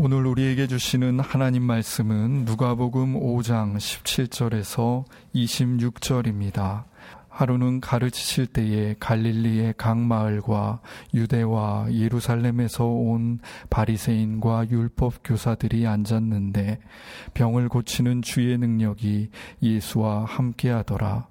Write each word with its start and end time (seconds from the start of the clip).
오늘 0.00 0.26
우리에게 0.26 0.68
주시는 0.68 1.18
하나님 1.18 1.64
말씀은 1.64 2.44
누가복음 2.44 3.14
5장 3.14 3.76
17절에서 3.76 5.04
26절입니다. 5.34 6.84
하루는 7.28 7.80
가르치실 7.80 8.46
때에 8.46 8.94
갈릴리의 9.00 9.74
각 9.76 9.98
마을과 9.98 10.82
유대와 11.14 11.92
예루살렘에서 11.92 12.84
온 12.84 13.40
바리새인과 13.70 14.70
율법 14.70 15.14
교사들이 15.24 15.84
앉았는데 15.88 16.78
병을 17.34 17.68
고치는 17.68 18.22
주의 18.22 18.56
능력이 18.56 19.30
예수와 19.60 20.26
함께하더라. 20.26 21.26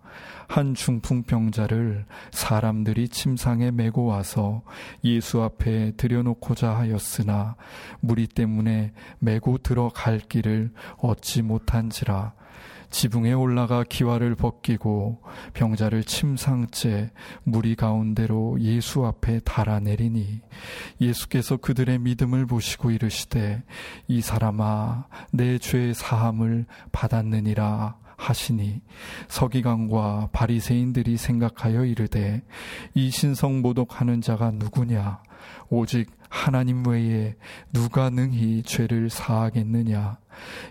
한 0.47 0.73
중풍병자를 0.73 2.05
사람들이 2.31 3.09
침상에 3.09 3.71
메고 3.71 4.05
와서 4.05 4.61
예수 5.03 5.41
앞에 5.41 5.91
들여놓고자 5.97 6.75
하였으나 6.75 7.55
무리 7.99 8.27
때문에 8.27 8.93
메고 9.19 9.57
들어갈 9.57 10.19
길을 10.19 10.71
얻지 10.97 11.41
못한지라 11.41 12.33
지붕에 12.89 13.33
올라가 13.33 13.83
기와를 13.83 14.35
벗기고 14.35 15.21
병자를 15.53 16.05
침상째 16.05 17.11
무리 17.43 17.75
가운데로 17.75 18.61
예수 18.61 19.05
앞에 19.05 19.41
달아내리니 19.41 20.39
예수께서 21.01 21.57
그들의 21.57 21.99
믿음을 21.99 22.45
보시고 22.45 22.91
이르시되 22.91 23.63
이 24.07 24.21
사람아 24.21 25.07
내 25.33 25.57
죄 25.59 25.91
사함을 25.93 26.65
받았느니라 26.93 27.97
하시니 28.17 28.81
서기관과 29.29 30.29
바리새인들이 30.33 31.17
생각하여 31.17 31.85
이르되 31.85 32.43
이 32.93 33.09
신성 33.09 33.61
모독하는 33.61 34.21
자가 34.21 34.51
누구냐? 34.51 35.21
오직 35.69 36.09
하나님 36.29 36.85
외에 36.85 37.35
누가 37.71 38.09
능히 38.09 38.63
죄를 38.63 39.09
사하겠느냐? 39.09 40.17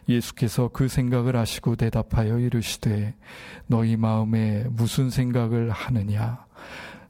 예수께서 0.09 0.69
그 0.73 0.89
생각을 0.89 1.37
아시고 1.37 1.77
대답하여 1.77 2.39
이르시되 2.39 3.15
너희 3.67 3.97
마음에 3.97 4.65
무슨 4.71 5.09
생각을 5.09 5.71
하느냐? 5.71 6.45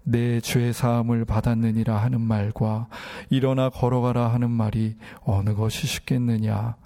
내 0.08 0.40
죄 0.40 0.72
사함을 0.72 1.24
받았느니라 1.24 1.96
하는 1.96 2.20
말과 2.20 2.86
일어나 3.28 3.70
걸어가라 3.70 4.28
하는 4.28 4.50
말이 4.50 4.94
어느 5.24 5.54
것이 5.54 5.88
쉽겠느냐 5.88 6.76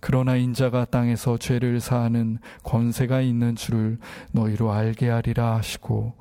그러나 0.00 0.36
인자가 0.36 0.84
땅에서 0.84 1.38
죄를 1.38 1.80
사하는 1.80 2.38
권세가 2.62 3.20
있는 3.20 3.56
줄을 3.56 3.98
너희로 4.32 4.72
알게 4.72 5.08
하리라 5.08 5.56
하시고 5.56 6.14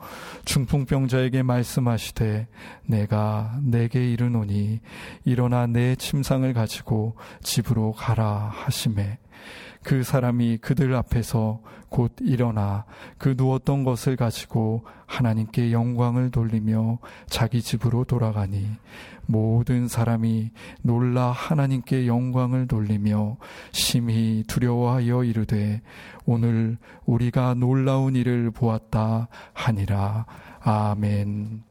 중풍병자에게 0.45 1.43
말씀하시되 1.43 2.47
내가 2.85 3.59
내게 3.61 4.11
이르노니 4.11 4.79
일어나 5.25 5.67
내 5.67 5.95
침상을 5.95 6.51
가지고 6.53 7.15
집으로 7.41 7.91
가라 7.91 8.51
하심에 8.53 9.19
그 9.85 10.01
사람이 10.01 10.57
그들 10.57 10.95
앞에서 10.95 11.61
곧 11.89 12.15
일어나 12.19 12.85
그 13.19 13.35
누웠던 13.37 13.83
것을 13.83 14.15
가지고 14.15 14.83
하나님께 15.05 15.71
영광을 15.71 16.31
돌리며 16.31 16.97
자기 17.27 17.61
집으로 17.61 18.03
돌아가니 18.03 18.67
모든 19.27 19.87
사람이 19.87 20.49
놀라 20.81 21.31
하나님께 21.31 22.07
영광을 22.07 22.67
돌리며 22.67 23.37
심히 23.71 24.43
두려워하여 24.47 25.23
이르되 25.23 25.83
오늘 26.25 26.79
우리가 27.05 27.53
놀라운 27.53 28.15
일을 28.15 28.49
보았다 28.49 29.27
하니라. 29.53 30.25
아멘. 30.61 31.63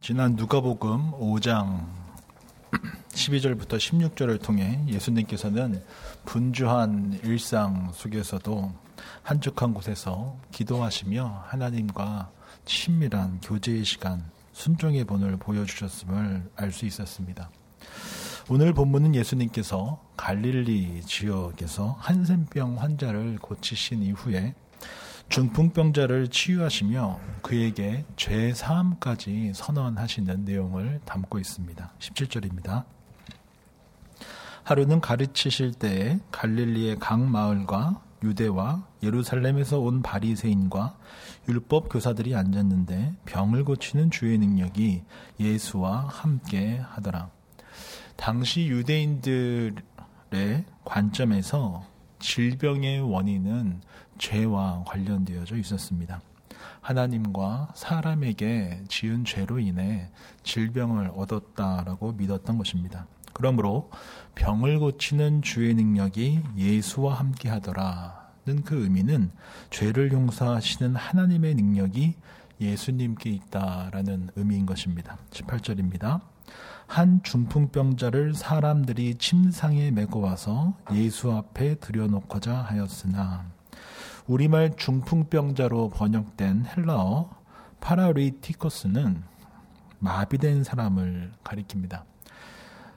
지난 0.00 0.34
누가복음 0.34 1.12
5장 1.12 2.06
12절부터 3.16 3.78
16절을 3.78 4.42
통해 4.42 4.80
예수님께서는 4.86 5.82
분주한 6.26 7.20
일상 7.24 7.90
속에서도 7.94 8.72
한적한 9.22 9.74
곳에서 9.74 10.36
기도하시며 10.52 11.44
하나님과 11.46 12.30
친밀한 12.66 13.40
교제의 13.40 13.84
시간, 13.84 14.22
순종의 14.52 15.04
본을 15.04 15.38
보여주셨음을 15.38 16.50
알 16.56 16.72
수 16.72 16.86
있었습니다. 16.86 17.50
오늘 18.48 18.72
본문은 18.72 19.14
예수님께서 19.14 20.00
갈릴리 20.16 21.02
지역에서 21.02 21.96
한센병 21.98 22.78
환자를 22.78 23.38
고치신 23.38 24.02
이후에 24.02 24.54
중풍병자를 25.30 26.28
치유하시며 26.28 27.18
그에게 27.42 28.04
죄 28.16 28.52
사함까지 28.54 29.52
선언하시는 29.54 30.44
내용을 30.44 31.00
담고 31.04 31.38
있습니다. 31.40 31.92
17절입니다. 31.98 32.95
하루는 34.66 35.00
가르치실 35.00 35.74
때에 35.74 36.18
갈릴리의 36.32 36.98
각 36.98 37.20
마을과 37.20 38.02
유대와 38.24 38.84
예루살렘에서 39.00 39.78
온 39.78 40.02
바리새인과 40.02 40.98
율법 41.48 41.88
교사들이 41.88 42.34
앉았는데 42.34 43.14
병을 43.26 43.62
고치는 43.64 44.10
주의 44.10 44.36
능력이 44.36 45.04
예수와 45.38 46.08
함께 46.08 46.78
하더라. 46.78 47.30
당시 48.16 48.66
유대인들의 48.66 49.76
관점에서 50.84 51.84
질병의 52.18 53.02
원인은 53.02 53.82
죄와 54.18 54.82
관련되어져 54.84 55.58
있었습니다. 55.58 56.20
하나님과 56.80 57.68
사람에게 57.76 58.82
지은 58.88 59.24
죄로 59.24 59.60
인해 59.60 60.10
질병을 60.42 61.12
얻었다라고 61.14 62.14
믿었던 62.14 62.58
것입니다. 62.58 63.06
그러므로 63.36 63.90
병을 64.34 64.78
고치는 64.78 65.42
주의 65.42 65.74
능력이 65.74 66.40
예수와 66.56 67.16
함께 67.16 67.50
하더라는 67.50 68.62
그 68.64 68.82
의미는 68.82 69.30
죄를 69.68 70.10
용서하시는 70.10 70.96
하나님의 70.96 71.54
능력이 71.54 72.14
예수님께 72.62 73.28
있다라는 73.28 74.30
의미인 74.36 74.64
것입니다. 74.64 75.18
18절입니다. 75.32 76.22
한 76.86 77.22
중풍병자를 77.22 78.32
사람들이 78.32 79.16
침상에 79.16 79.90
메고 79.90 80.22
와서 80.22 80.74
예수 80.94 81.30
앞에 81.30 81.74
들여놓고자 81.74 82.54
하였으나 82.54 83.44
우리말 84.26 84.76
중풍병자로 84.78 85.90
번역된 85.90 86.64
헬라어 86.74 87.28
파라리티코스는 87.80 89.22
마비된 89.98 90.64
사람을 90.64 91.32
가리킵니다. 91.44 92.15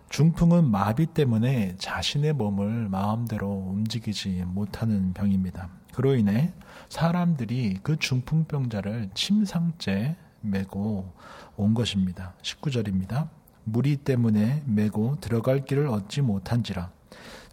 중풍은 0.09 0.69
마비 0.69 1.05
때문에 1.05 1.75
자신의 1.77 2.33
몸을 2.33 2.89
마음대로 2.89 3.47
움직이지 3.47 4.43
못하는 4.47 5.13
병입니다. 5.13 5.69
그로 5.93 6.15
인해 6.15 6.51
사람들이 6.89 7.79
그 7.83 7.97
중풍병자를 7.97 9.11
침상째 9.13 10.15
메고 10.41 11.13
온 11.55 11.73
것입니다. 11.75 12.33
19절입니다. 12.41 13.29
무리 13.63 13.97
때문에 13.97 14.63
메고 14.65 15.19
들어갈 15.21 15.63
길을 15.63 15.87
얻지 15.87 16.21
못한지라 16.21 16.89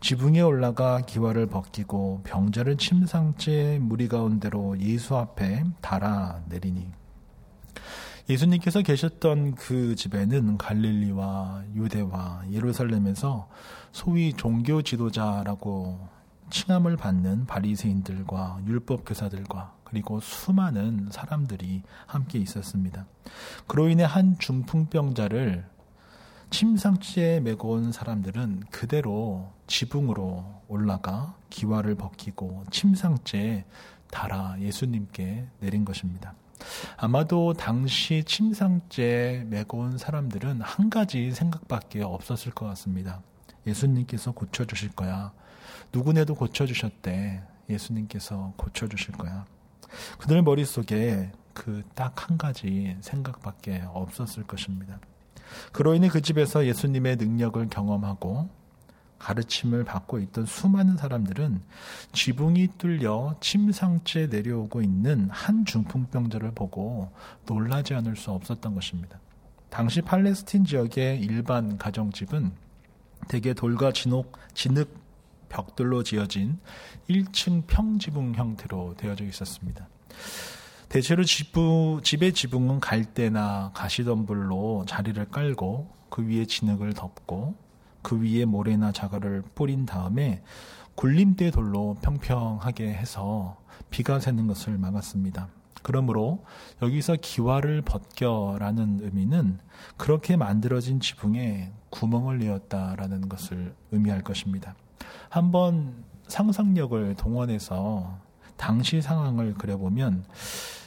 지붕에 0.01 0.41
올라가 0.41 1.01
기와를 1.01 1.47
벗기고 1.47 2.23
병자를 2.25 2.79
침상째 2.79 3.79
무리 3.83 4.09
가운데로 4.09 4.81
예수 4.81 5.17
앞에 5.17 5.65
달아 5.83 6.43
내리니 6.49 6.91
예수님께서 8.29 8.83
계셨던 8.83 9.55
그 9.55 9.95
집에는 9.95 10.59
갈릴리와 10.59 11.63
유대와 11.75 12.43
예루살렘에서 12.51 13.49
소위 13.93 14.33
종교 14.33 14.83
지도자라고 14.83 16.09
칭함을 16.51 16.97
받는 16.97 17.47
바리새인들과 17.47 18.61
율법 18.67 19.05
교사들과 19.07 19.77
그리고 19.85 20.19
수많은 20.19 21.09
사람들이 21.13 21.83
함께 22.07 22.41
있었습니다. 22.41 23.07
그로 23.69 23.89
인해 23.89 24.03
한 24.03 24.37
중풍병자를 24.39 25.65
침상치에 26.51 27.41
메고 27.41 27.71
온 27.71 27.93
사람들은 27.93 28.65
그대로 28.71 29.53
지붕으로 29.69 30.63
올라가 30.69 31.37
기와를 31.51 31.95
벗기고 31.95 32.65
침상째에 32.71 33.65
달아 34.11 34.57
예수님께 34.61 35.47
내린 35.61 35.85
것입니다. 35.85 36.35
아마도 36.97 37.53
당시 37.53 38.25
침상째 38.25 39.45
메고 39.49 39.79
온 39.79 39.99
사람들은 39.99 40.61
한 40.61 40.91
가지 40.91 41.31
생각밖에 41.33 42.03
없었을 42.03 42.53
것 42.53 42.67
같습니다. 42.67 43.23
예수님께서 43.67 44.33
고쳐주실 44.33 44.91
거야. 44.93 45.33
누구네도 45.93 46.35
고쳐주셨대. 46.35 47.43
예수님께서 47.69 48.53
고쳐주실 48.57 49.15
거야. 49.15 49.45
그들 50.19 50.43
머릿속에 50.43 51.31
그 51.53 51.83
딱 51.95 52.29
한 52.29 52.39
가지 52.39 52.97
생각밖에 53.01 53.83
없었을 53.89 54.45
것입니다. 54.45 54.99
그로 55.73 55.95
인해 55.95 56.09
그 56.09 56.21
집에서 56.21 56.67
예수님의 56.67 57.17
능력을 57.17 57.69
경험하고 57.69 58.49
가르침을 59.19 59.85
받고 59.85 60.19
있던 60.21 60.47
수많은 60.47 60.97
사람들은 60.97 61.63
지붕이 62.13 62.69
뚫려 62.79 63.37
침상째 63.41 64.27
내려오고 64.27 64.83
있는 64.83 65.29
한 65.31 65.65
중풍병자를 65.65 66.53
보고 66.53 67.11
놀라지 67.47 67.95
않을 67.95 68.17
수 68.17 68.31
없었던 68.31 68.75
것입니다. 68.75 69.19
당시 69.71 70.01
팔레스틴 70.01 70.65
지역의 70.65 71.21
일반 71.21 71.77
가정집은 71.79 72.53
대개 73.29 73.55
돌과 73.55 73.93
진옥, 73.93 74.39
진흙 74.55 75.07
벽돌로 75.49 76.03
지어진 76.03 76.59
1층 77.09 77.67
평지붕 77.67 78.35
형태로 78.35 78.95
되어져 78.97 79.25
있었습니다. 79.25 79.89
대체로 80.89 81.25
지부, 81.25 82.01
집의 82.03 82.33
지붕은 82.33 82.81
갈대나 82.81 83.73
가시덤불로 83.75 84.85
자리를 84.87 85.25
깔고 85.31 85.91
그 86.11 86.27
위에 86.27 86.47
진흙을 86.47 86.95
덮고 86.95 87.55
그 88.07 88.23
위에 88.23 88.45
모래나 88.45 88.93
자갈을 88.93 89.43
뿌린 89.57 89.85
다음에 89.85 90.41
굴림대 90.95 91.51
돌로 91.51 91.97
평평하게 92.03 92.87
해서 92.95 93.57
비가 93.91 94.21
새는 94.21 94.47
것을 94.47 94.79
막았습니다. 94.79 95.49
그러므로 95.83 96.45
여기서 96.83 97.17
기와를 97.21 97.83
벗겨라는 97.83 99.01
의미는 99.03 99.59
그렇게 99.97 100.37
만들어진 100.37 101.01
지붕에 101.01 101.73
구멍을 101.91 102.39
내었다라는 102.39 103.29
것을 103.29 103.75
의미할 103.91 104.23
것입니다. 104.23 104.77
한번 105.29 106.05
상상력을 106.29 107.17
동원해서 107.17 108.21
당시 108.57 109.03
상황을 109.03 109.55
그려보면 109.55 110.25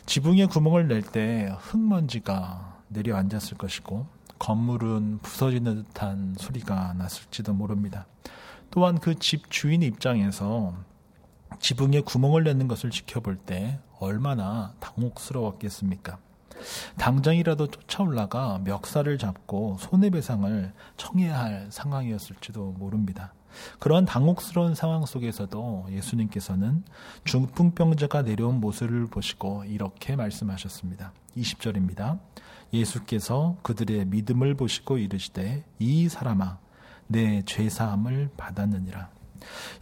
지붕에 0.06 0.46
구멍을 0.46 0.88
낼 0.88 1.02
때 1.02 1.54
흙먼지가 1.60 2.78
내려앉았을 2.88 3.58
것이고 3.58 4.19
건물은 4.40 5.20
부서지는 5.22 5.84
듯한 5.86 6.36
소리가 6.38 6.94
났을지도 6.94 7.54
모릅니다. 7.54 8.08
또한 8.72 9.00
그 9.00 9.16
집 9.16 9.50
주인 9.52 9.82
입장에서 9.84 10.74
지붕에 11.60 12.02
구멍을 12.02 12.44
내는 12.44 12.68
것을 12.68 12.90
지켜볼 12.92 13.38
때 13.38 13.80
얼마나 14.00 14.74
당혹스러웠겠습니까? 14.80 16.20
당장이라도 16.98 17.68
쫓아 17.68 18.04
올라가 18.04 18.60
멱살을 18.64 19.18
잡고 19.18 19.78
손해배상을 19.80 20.74
청해야 20.98 21.40
할 21.40 21.68
상황이었을지도 21.72 22.76
모릅니다. 22.78 23.34
그러한 23.80 24.06
당혹스러운 24.06 24.76
상황 24.76 25.06
속에서도 25.06 25.88
예수님께서는 25.90 26.84
중풍병자가 27.24 28.22
내려온 28.22 28.60
모습을 28.60 29.08
보시고 29.08 29.64
이렇게 29.66 30.16
말씀하셨습니다. 30.16 31.14
20절입니다. 31.36 32.20
예수께서 32.74 33.58
그들의 33.64 34.06
믿음을 34.06 34.56
보시고 34.56 34.98
이르시되 34.98 35.66
이 35.80 36.10
사람아 36.10 36.60
내 37.08 37.42
죄사함을 37.46 38.32
받았느니라. 38.38 39.10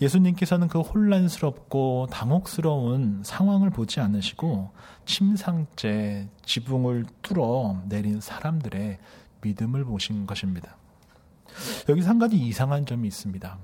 예수님께서는 0.02 0.68
그 0.68 0.80
혼란스럽고 0.80 2.08
당혹스러운 2.12 3.22
상황을 3.24 3.70
보지 3.70 4.00
않으시고 4.00 4.72
침상째 5.06 6.30
지붕을 6.46 7.06
뚫어 7.22 7.82
내린 7.88 8.22
사람들의 8.22 9.00
믿음을 9.42 9.84
보신 9.84 10.26
것입니다. 10.26 10.78
여기서 11.90 12.10
한 12.10 12.20
가지 12.20 12.38
이상한 12.38 12.86
점이 12.86 13.08
있습니다. 13.08 13.58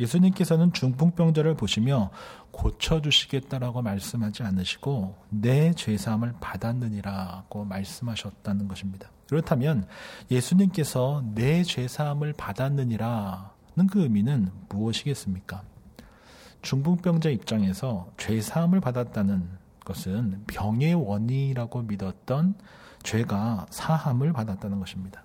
예수님께서는 0.00 0.72
중풍병자를 0.72 1.54
보시며 1.54 2.10
고쳐주시겠다라고 2.50 3.82
말씀하지 3.82 4.42
않으시고 4.42 5.16
내 5.28 5.72
죄사함을 5.72 6.34
받았느니라고 6.40 7.64
말씀하셨다는 7.64 8.66
것입니다. 8.66 9.10
그렇다면 9.28 9.86
예수님께서 10.30 11.22
내 11.34 11.62
죄사함을 11.62 12.32
받았느니라는 12.32 13.86
그 13.90 14.02
의미는 14.02 14.50
무엇이겠습니까? 14.68 15.62
중풍병자 16.62 17.30
입장에서 17.30 18.10
죄사함을 18.16 18.80
받았다는 18.80 19.48
것은 19.84 20.44
병의 20.46 20.94
원인이라고 20.94 21.82
믿었던 21.82 22.54
죄가 23.02 23.66
사함을 23.70 24.32
받았다는 24.32 24.78
것입니다. 24.78 25.24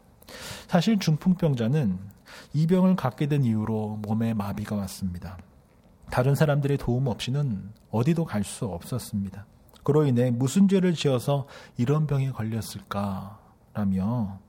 사실 0.67 0.97
중풍병자는 0.97 2.14
이 2.53 2.67
병을 2.67 2.95
갖게 2.95 3.27
된 3.27 3.43
이후로 3.43 3.99
몸에 4.01 4.33
마비가 4.33 4.75
왔습니다. 4.75 5.37
다른 6.11 6.35
사람들의 6.35 6.77
도움 6.77 7.07
없이는 7.07 7.71
어디도 7.91 8.25
갈 8.25 8.43
수 8.43 8.65
없었습니다. 8.65 9.45
그로 9.83 10.05
인해 10.05 10.31
무슨 10.31 10.67
죄를 10.67 10.93
지어서 10.93 11.47
이런 11.77 12.07
병에 12.07 12.31
걸렸을까라며 12.31 14.39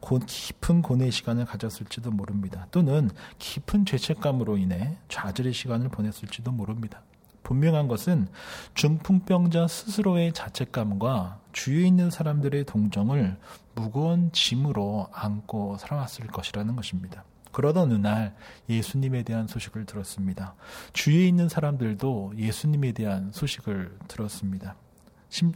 곧 0.00 0.22
깊은 0.26 0.82
고뇌의 0.82 1.12
시간을 1.12 1.46
가졌을지도 1.46 2.10
모릅니다. 2.10 2.66
또는 2.70 3.10
깊은 3.38 3.86
죄책감으로 3.86 4.56
인해 4.56 4.96
좌절의 5.08 5.52
시간을 5.52 5.88
보냈을지도 5.88 6.52
모릅니다. 6.52 7.02
분명한 7.44 7.86
것은 7.86 8.26
중풍병자 8.74 9.68
스스로의 9.68 10.32
자책감과 10.32 11.38
주위에 11.52 11.86
있는 11.86 12.10
사람들의 12.10 12.64
동정을 12.64 13.36
무거운 13.76 14.32
짐으로 14.32 15.08
안고 15.12 15.76
살아왔을 15.78 16.26
것이라는 16.26 16.74
것입니다. 16.74 17.24
그러던 17.52 17.92
어느 17.92 17.94
날 17.94 18.34
예수님에 18.68 19.22
대한 19.22 19.46
소식을 19.46 19.86
들었습니다. 19.86 20.54
주위에 20.92 21.28
있는 21.28 21.48
사람들도 21.48 22.32
예수님에 22.36 22.92
대한 22.92 23.30
소식을 23.32 23.96
들었습니다. 24.08 24.74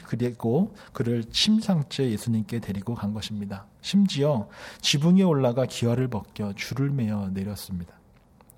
그리고 0.04 0.74
그를 0.92 1.24
침상째 1.24 2.10
예수님께 2.10 2.60
데리고 2.60 2.94
간 2.94 3.12
것입니다. 3.14 3.66
심지어 3.80 4.48
지붕에 4.80 5.22
올라가 5.22 5.66
기와를 5.66 6.08
벗겨 6.08 6.52
줄을 6.54 6.90
매어 6.90 7.30
내렸습니다. 7.32 7.94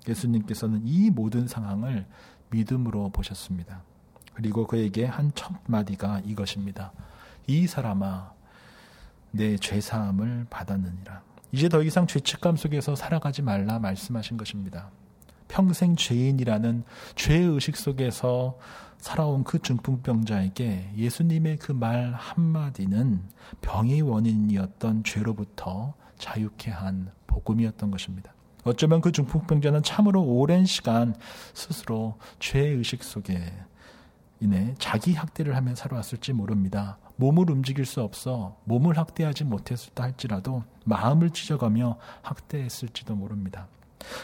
예수님께서는 0.07 0.81
이 0.85 1.11
모든 1.11 1.47
상황을 1.47 2.07
믿음으로 2.51 3.09
보셨습니다. 3.09 3.81
그리고 4.33 4.65
그에게 4.67 5.05
한 5.05 5.31
첫 5.33 5.51
마디가 5.67 6.21
이것입니다. 6.25 6.91
이 7.47 7.67
사람아, 7.67 8.31
내 9.31 9.57
죄사함을 9.57 10.47
받았느니라. 10.49 11.21
이제 11.51 11.67
더 11.69 11.83
이상 11.83 12.07
죄책감 12.07 12.55
속에서 12.55 12.95
살아가지 12.95 13.41
말라 13.41 13.79
말씀하신 13.79 14.37
것입니다. 14.37 14.89
평생 15.47 15.95
죄인이라는 15.97 16.83
죄의식 17.15 17.75
속에서 17.75 18.57
살아온 18.99 19.43
그 19.43 19.59
중풍병자에게 19.59 20.91
예수님의 20.95 21.57
그 21.57 21.73
말 21.73 22.13
한마디는 22.13 23.21
병의 23.61 24.01
원인이었던 24.03 25.03
죄로부터 25.03 25.93
자유케 26.17 26.71
한 26.71 27.11
복음이었던 27.27 27.91
것입니다. 27.91 28.33
어쩌면 28.63 29.01
그 29.01 29.11
중풍병자는 29.11 29.83
참으로 29.83 30.21
오랜 30.23 30.65
시간 30.65 31.15
스스로 31.53 32.17
죄의식 32.39 33.03
속에 33.03 33.41
인해 34.39 34.73
자기 34.79 35.13
학대를 35.13 35.55
하며 35.55 35.75
살아왔을지 35.75 36.33
모릅니다. 36.33 36.97
몸을 37.15 37.51
움직일 37.51 37.85
수 37.85 38.01
없어 38.01 38.57
몸을 38.65 38.97
학대하지 38.97 39.43
못했다 39.43 40.03
할지라도 40.03 40.63
마음을 40.85 41.29
찢어가며 41.29 41.97
학대했을지도 42.23 43.15
모릅니다. 43.15 43.67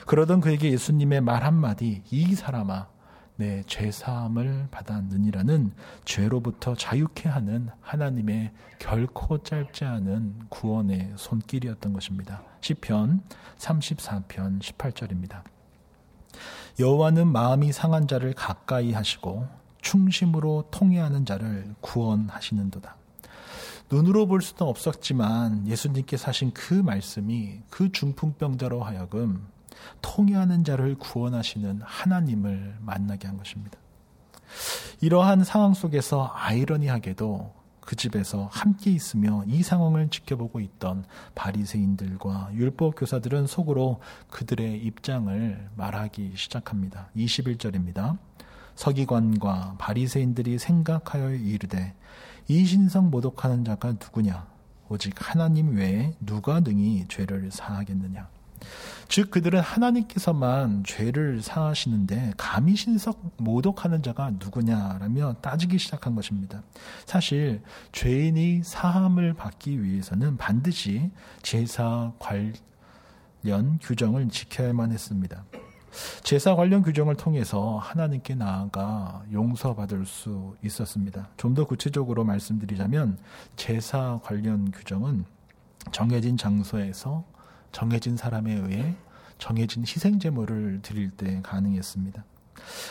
그러던 0.07 0.42
그에게 0.42 0.72
예수님의 0.72 1.22
말 1.22 1.44
한마디, 1.44 2.01
이 2.10 2.34
사람아, 2.34 2.88
내 3.38 3.63
죄사함을 3.67 4.67
받았느니라는 4.72 5.72
죄로부터 6.06 6.75
자유케 6.75 7.29
하는 7.29 7.70
하나님의 7.82 8.51
결코 8.79 9.41
짧지 9.41 9.86
않은 9.86 10.48
구원의 10.50 11.13
손길이었던 11.15 11.94
것입니다. 11.94 12.41
시편 12.62 13.22
34편 13.58 14.60
18절입니다. 14.62 15.44
여호와는 16.79 17.27
마음이 17.27 17.72
상한 17.72 18.08
자를 18.08 18.34
가까이 18.34 18.91
하시고 18.91 19.48
충심으로 19.82 20.70
통해하는 20.72 21.25
자를 21.25 21.74
구원하시는도다. 21.82 22.98
눈으로 23.89 24.25
볼 24.25 24.41
수는 24.41 24.70
없었지만 24.70 25.67
예수님께 25.67 26.17
하신 26.20 26.51
그 26.53 26.74
말씀이 26.74 27.62
그 27.70 27.91
중풍병자로 27.91 28.84
하여금 28.84 29.48
통해하는 30.01 30.63
자를 30.63 30.96
구원하시는 30.96 31.81
하나님을 31.84 32.77
만나게 32.81 33.27
한 33.27 33.38
것입니다. 33.38 33.77
이러한 35.01 35.43
상황 35.43 35.74
속에서 35.74 36.31
아이러니하게도 36.34 37.57
그 37.81 37.96
집에서 37.96 38.50
함께 38.51 38.91
있으며 38.91 39.43
이 39.48 39.63
상황을 39.63 40.10
지켜보고 40.10 40.60
있던 40.60 41.05
바리새인들과 41.36 42.50
율법 42.53 42.96
교사들은 42.98 43.48
속으로 43.48 44.01
그들의 44.29 44.84
입장을 44.84 45.69
말하기 45.75 46.34
시작합니다. 46.36 47.10
21절입니다. 47.15 48.17
서기관과 48.75 49.75
바리새인들이 49.79 50.60
생각하여 50.60 51.34
이르되 51.34 51.93
이 52.48 52.65
신성 52.65 53.10
모독하는 53.10 53.65
자가 53.65 53.93
누구냐 53.93 54.48
오직 54.89 55.15
하나님 55.17 55.75
외에 55.75 56.13
누가 56.19 56.60
능히 56.60 57.05
죄를 57.10 57.51
사하겠느냐 57.51 58.29
즉 59.10 59.32
그들은 59.32 59.60
하나님께서만 59.62 60.84
죄를 60.86 61.42
사하시는데 61.42 62.34
감히 62.38 62.76
신석 62.76 63.34
모독하는 63.38 64.04
자가 64.04 64.32
누구냐라며 64.32 65.36
따지기 65.42 65.78
시작한 65.78 66.16
것입니다. 66.16 66.62
사실 67.06 67.62
죄인이 67.94 68.64
사함을 68.64 69.34
받기 69.34 69.82
위해서는 69.84 70.38
반드시 70.38 71.12
제사 71.42 72.12
관련 72.20 73.80
규정을 73.82 74.30
지켜야만 74.30 74.92
했습니다. 74.92 75.46
제사 76.22 76.56
관련 76.56 76.84
규정을 76.84 77.16
통해서 77.16 77.78
하나님께 77.78 78.36
나아가 78.36 79.24
용서받을 79.32 80.06
수 80.06 80.56
있었습니다. 80.64 81.30
좀 81.38 81.56
더 81.56 81.66
구체적으로 81.66 82.24
말씀드리자면 82.24 83.18
제사 83.56 84.20
관련 84.22 84.70
규정은 84.70 85.26
정해진 85.92 86.38
장소에서 86.38 87.24
정해진 87.71 88.17
사람에 88.17 88.53
의해 88.53 88.95
정해진 89.38 89.83
희생 89.83 90.19
제물을 90.19 90.81
드릴 90.81 91.12
때 91.12 91.41
가능했습니다. 91.43 92.25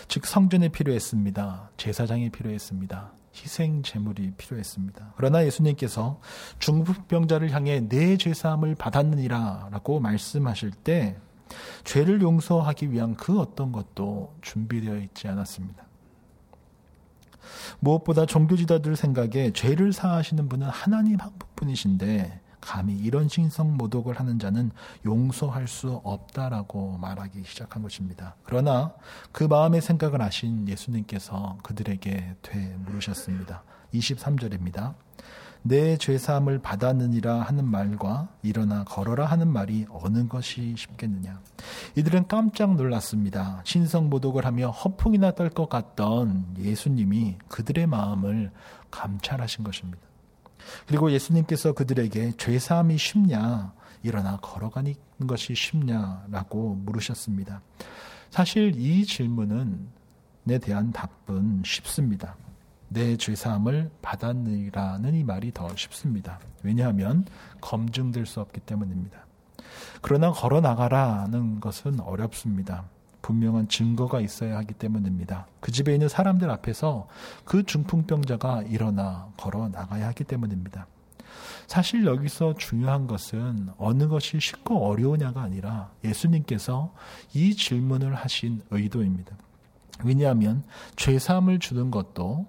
즉 0.09 0.27
성전이 0.27 0.69
필요했습니다. 0.71 1.71
제사장이 1.77 2.31
필요했습니다. 2.31 3.13
희생 3.35 3.83
제물이 3.83 4.33
필요했습니다. 4.39 5.15
그러나 5.17 5.45
예수님께서 5.45 6.21
중풍병자를 6.59 7.51
향해 7.51 7.81
내 7.81 8.17
죄사함을 8.17 8.77
받았느니라라고 8.77 10.01
말씀하실 10.01 10.71
때 10.71 11.17
죄를 11.85 12.23
용서하기 12.23 12.91
위한 12.93 13.15
그 13.15 13.39
어떤 13.39 13.73
것도 13.73 14.35
준비되어 14.41 14.99
있지 14.99 15.29
않았습니다. 15.29 15.85
무엇보다 17.79 18.27
종교지도들 18.27 18.97
생각에 18.97 19.53
죄를 19.53 19.93
사하시는 19.93 20.49
분은 20.49 20.69
하나님 20.69 21.21
한 21.21 21.31
분뿐이신데 21.39 22.41
감히 22.67 22.99
이런 22.99 23.29
신성 23.29 23.77
모독을 23.77 24.19
하는 24.19 24.41
자는 24.41 24.73
용서할 25.05 25.69
수 25.69 26.01
없다라고 26.03 26.99
말하기 26.99 27.45
시작한 27.45 27.81
것입니다. 27.81 28.35
그러나 28.43 28.93
그 29.31 29.45
마음의 29.45 29.81
생각을 29.81 30.21
아신 30.21 30.67
예수님께서 30.67 31.59
그들에게 31.63 32.35
되물으셨습니다. 32.43 33.63
23절입니다. 33.95 34.95
내 35.63 35.97
죄사함을 35.97 36.59
받았느니라 36.59 37.41
하는 37.43 37.65
말과 37.65 38.29
일어나 38.43 38.83
걸어라 38.83 39.27
하는 39.27 39.47
말이 39.49 39.87
어느 39.89 40.27
것이 40.27 40.75
쉽겠느냐. 40.77 41.41
이들은 41.95 42.27
깜짝 42.27 42.75
놀랐습니다. 42.75 43.63
신성 43.65 44.11
모독을 44.11 44.45
하며 44.45 44.71
허풍이나 44.71 45.33
떨 45.33 45.51
것 45.51 45.69
같던 45.69 46.57
예수님이 46.59 47.37
그들의 47.49 47.87
마음을 47.87 48.51
감찰하신 48.91 49.63
것입니다. 49.63 49.99
그리고 50.87 51.11
예수님께서 51.11 51.73
그들에게 51.73 52.33
죄사함이 52.37 52.99
쉽냐, 52.99 53.73
일어나 54.03 54.37
걸어가는 54.39 54.95
것이 55.27 55.55
쉽냐라고 55.55 56.75
물으셨습니다. 56.85 57.61
사실 58.31 58.75
이 58.77 59.05
질문은 59.05 59.89
내 60.45 60.59
대한 60.59 60.93
답은 60.93 61.63
쉽습니다. 61.65 62.37
내 62.89 63.17
죄사함을 63.17 63.91
받았느라는 64.01 65.15
이 65.15 65.25
말이 65.25 65.53
더 65.53 65.75
쉽습니다. 65.75 66.39
왜냐하면 66.63 67.25
검증될 67.61 68.27
수 68.27 68.41
없기 68.41 68.61
때문입니다. 68.61 69.27
그러나 70.03 70.31
걸어 70.31 70.61
나가라는 70.61 71.61
것은 71.61 72.01
어렵습니다. 72.01 72.85
분명한 73.27 73.67
증거가 73.67 74.21
있어야 74.21 74.57
하기 74.59 74.75
때문입니다. 74.75 75.49
그 75.59 75.73
집에 75.73 75.93
있는 75.93 76.09
사람들 76.09 76.49
앞에서 76.49 77.09
그 77.45 77.65
중풍병자가 77.65 78.63
일어나 78.63 79.29
걸어 79.37 79.69
나가야 79.69 80.07
하기 80.09 80.23
때문입니다. 80.23 80.87
사실 81.67 82.07
여기서 82.07 82.55
중요한 82.55 83.09
것은 83.09 83.71
어느 83.79 84.07
것이 84.07 84.39
쉽고 84.39 84.87
어려우냐가 84.87 85.43
아니라 85.43 85.91
예수님께서 86.05 86.95
이 87.35 87.57
질문을 87.57 88.15
하신 88.15 88.63
의도입니다. 88.71 89.37
왜냐하면 90.05 90.63
죄사함을 90.95 91.59
주는 91.59 91.91
것도 91.91 92.47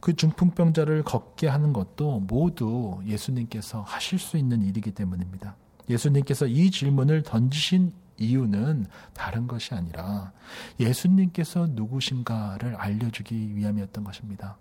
그 0.00 0.16
중풍병자를 0.16 1.02
걷게 1.02 1.46
하는 1.46 1.74
것도 1.74 2.20
모두 2.20 3.02
예수님께서 3.04 3.82
하실 3.82 4.18
수 4.18 4.38
있는 4.38 4.62
일이기 4.62 4.92
때문입니다. 4.92 5.56
예수님께서 5.90 6.46
이 6.46 6.70
질문을 6.70 7.22
던지신 7.22 7.92
이유는 8.18 8.86
다른 9.12 9.46
것이 9.46 9.74
아니라 9.74 10.32
예수님께서 10.78 11.66
누구신가를 11.70 12.76
알려주기 12.76 13.56
위함이었던 13.56 14.04
것입니다. 14.04 14.56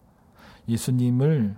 예수님을 0.67 1.55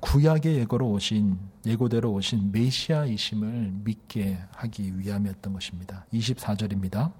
구약의 0.00 0.56
예고로 0.60 0.90
오신 0.90 1.38
예고대로 1.66 2.12
오신 2.12 2.52
메시아이심을 2.52 3.72
믿게 3.84 4.38
하기 4.56 4.98
위함이었던 4.98 5.52
것입니다. 5.52 6.06
24절입니다. 6.12 7.12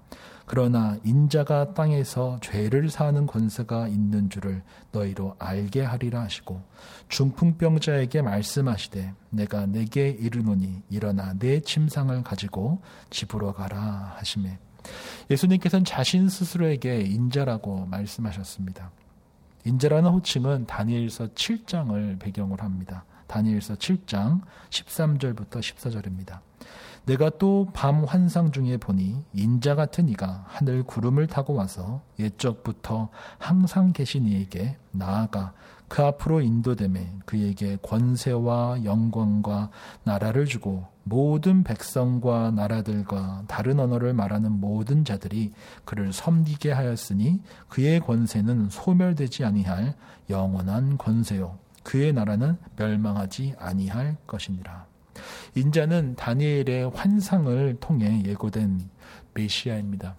그러나 0.45 0.97
인자가 1.05 1.73
땅에서 1.73 2.39
죄를 2.41 2.89
사는 2.89 3.25
권세가 3.25 3.87
있는 3.87 4.29
줄을 4.29 4.63
너희로 4.91 5.35
알게 5.39 5.81
하리라 5.83 6.21
하시고 6.23 6.61
중풍병자에게 7.07 8.21
말씀하시되 8.21 9.13
내가 9.29 9.65
내게 9.65 10.09
이르노니 10.09 10.81
일어나 10.89 11.33
내 11.39 11.61
침상을 11.61 12.21
가지고 12.23 12.81
집으로 13.11 13.53
가라 13.53 14.15
하심에 14.17 14.57
예수님께서는 15.29 15.85
자신 15.85 16.27
스스로에게 16.27 17.01
인자라고 17.01 17.85
말씀하셨습니다. 17.85 18.91
인자라는 19.65 20.09
호칭은 20.11 20.65
다니엘서 20.67 21.27
7장을 21.29 22.19
배경으로 22.19 22.63
합니다. 22.63 23.05
다니엘서 23.27 23.75
7장 23.75 24.41
13절부터 24.69 25.59
14절입니다. 25.59 26.39
내가 27.05 27.29
또 27.31 27.67
밤 27.73 28.03
환상 28.05 28.51
중에 28.51 28.77
보니 28.77 29.23
인자 29.33 29.75
같은 29.75 30.07
이가 30.07 30.45
하늘 30.47 30.83
구름을 30.83 31.27
타고 31.27 31.55
와서 31.55 32.01
옛적부터 32.19 33.09
항상 33.39 33.91
계신 33.91 34.27
이에게 34.27 34.77
나아가 34.91 35.53
그 35.87 36.03
앞으로 36.03 36.41
인도됨에 36.41 37.11
그에게 37.25 37.77
권세와 37.81 38.83
영광과 38.85 39.69
나라를 40.03 40.45
주고 40.45 40.85
모든 41.03 41.63
백성과 41.63 42.51
나라들과 42.51 43.43
다른 43.47 43.79
언어를 43.79 44.13
말하는 44.13 44.51
모든 44.51 45.03
자들이 45.03 45.51
그를 45.85 46.13
섬기게 46.13 46.71
하였으니 46.71 47.41
그의 47.69 47.99
권세는 47.99 48.69
소멸되지 48.69 49.43
아니할 49.43 49.95
영원한 50.29 50.97
권세요 50.97 51.57
그의 51.83 52.13
나라는 52.13 52.57
멸망하지 52.75 53.55
아니할 53.57 54.17
것이니라. 54.27 54.85
인자는 55.55 56.15
다니엘의 56.15 56.91
환상을 56.91 57.77
통해 57.79 58.23
예고된 58.25 58.81
메시아입니다. 59.33 60.15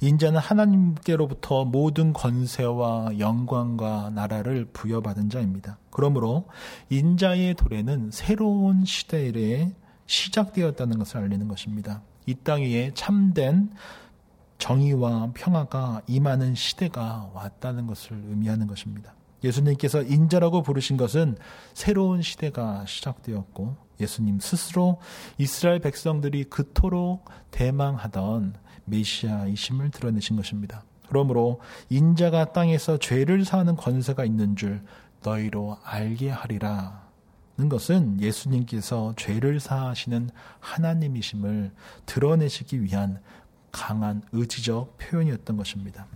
인자는 0.00 0.38
하나님께로부터 0.40 1.64
모든 1.64 2.12
권세와 2.12 3.18
영광과 3.18 4.10
나라를 4.14 4.66
부여받은 4.72 5.30
자입니다. 5.30 5.78
그러므로 5.90 6.46
인자의 6.90 7.54
도래는 7.54 8.10
새로운 8.12 8.84
시대에 8.84 9.72
시작되었다는 10.06 10.98
것을 10.98 11.18
알리는 11.18 11.48
것입니다. 11.48 12.02
이 12.26 12.34
땅 12.34 12.62
위에 12.62 12.92
참된 12.94 13.70
정의와 14.58 15.32
평화가 15.34 16.02
임하는 16.06 16.54
시대가 16.54 17.30
왔다는 17.34 17.86
것을 17.86 18.22
의미하는 18.28 18.66
것입니다. 18.66 19.14
예수님께서 19.42 20.02
인자라고 20.02 20.62
부르신 20.62 20.96
것은 20.96 21.36
새로운 21.74 22.22
시대가 22.22 22.84
시작되었고 22.86 23.76
예수님 24.00 24.40
스스로 24.40 25.00
이스라엘 25.38 25.80
백성들이 25.80 26.44
그토록 26.44 27.26
대망하던 27.50 28.54
메시아이심을 28.86 29.90
드러내신 29.90 30.36
것입니다. 30.36 30.84
그러므로 31.08 31.60
인자가 31.90 32.52
땅에서 32.52 32.98
죄를 32.98 33.44
사는 33.44 33.76
권세가 33.76 34.24
있는 34.24 34.56
줄 34.56 34.82
너희로 35.22 35.78
알게 35.84 36.30
하리라. 36.30 37.04
는 37.56 37.68
것은 37.68 38.20
예수님께서 38.20 39.14
죄를 39.16 39.60
사하시는 39.60 40.30
하나님이심을 40.58 41.70
드러내시기 42.04 42.82
위한 42.82 43.20
강한 43.70 44.22
의지적 44.32 44.98
표현이었던 44.98 45.56
것입니다. 45.56 46.06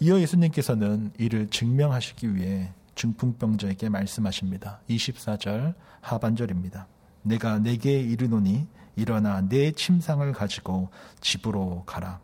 이어 0.00 0.20
예수님께서는 0.20 1.12
이를 1.16 1.48
증명하시기 1.48 2.34
위해 2.34 2.70
중풍병자에게 2.96 3.88
말씀하십니다. 3.88 4.80
24절 4.90 5.74
하반절입니다. 6.02 6.86
내가 7.22 7.58
내게 7.58 8.00
이르노니 8.00 8.66
일어나 8.98 9.40
내 9.48 9.72
침상을 9.72 10.30
가지고 10.32 10.88
집으로 11.20 11.84
가라. 11.86 12.20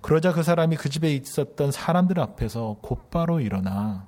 그러자 0.00 0.32
그 0.32 0.42
사람이 0.42 0.76
그 0.76 0.88
집에 0.88 1.14
있었던 1.14 1.70
사람들 1.70 2.18
앞에서 2.20 2.76
곧바로 2.80 3.40
일어나 3.40 4.06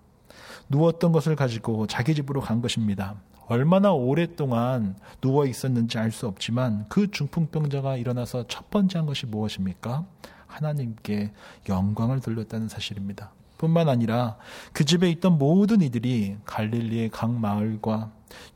누웠던 0.68 1.12
것을 1.12 1.36
가지고 1.36 1.86
자기 1.86 2.14
집으로 2.14 2.40
간 2.40 2.60
것입니다. 2.60 3.14
얼마나 3.46 3.92
오랫동안 3.92 4.96
누워 5.20 5.46
있었는지 5.46 5.98
알 5.98 6.10
수 6.10 6.26
없지만 6.26 6.86
그 6.88 7.10
중풍병자가 7.10 7.96
일어나서 7.96 8.46
첫 8.48 8.70
번째 8.70 8.98
한 8.98 9.06
것이 9.06 9.26
무엇입니까? 9.26 10.06
하나님께 10.46 11.32
영광을 11.68 12.20
돌렸다는 12.20 12.68
사실입니다. 12.68 13.32
뿐만 13.58 13.88
아니라 13.88 14.36
그 14.72 14.84
집에 14.84 15.10
있던 15.10 15.38
모든 15.38 15.82
이들이 15.82 16.36
갈릴리의 16.44 17.10
각 17.10 17.30
마을과 17.30 18.10